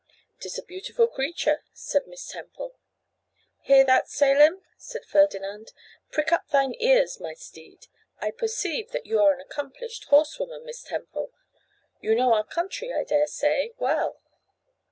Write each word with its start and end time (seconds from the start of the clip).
''Tis 0.39 0.57
a 0.57 0.63
beautiful 0.63 1.05
creature,' 1.07 1.61
said 1.73 2.07
Miss 2.07 2.27
Temple. 2.27 2.75
'Hear 3.61 3.85
that, 3.85 4.09
Selim,' 4.09 4.63
said 4.75 5.05
Ferdinand; 5.05 5.73
'prick 6.11 6.31
up 6.31 6.47
thine 6.49 6.73
ears, 6.79 7.19
my 7.19 7.35
steed. 7.35 7.85
I 8.19 8.31
perceive 8.31 8.89
that 8.93 9.05
you 9.05 9.19
are 9.19 9.31
an 9.31 9.41
accomplished 9.41 10.05
horsewoman, 10.05 10.65
Miss 10.65 10.81
Temple. 10.81 11.31
You 12.01 12.15
know 12.15 12.33
our 12.33 12.43
country, 12.43 12.91
I 12.91 13.03
dare 13.03 13.27
say, 13.27 13.73
well? 13.77 14.19